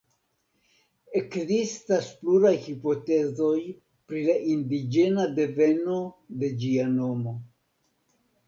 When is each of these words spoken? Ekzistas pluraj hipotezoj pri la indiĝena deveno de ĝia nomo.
Ekzistas 1.19 2.07
pluraj 2.21 2.53
hipotezoj 2.63 3.59
pri 4.09 4.23
la 4.31 4.39
indiĝena 4.55 5.29
deveno 5.41 6.03
de 6.43 6.51
ĝia 6.65 6.89
nomo. 6.99 7.37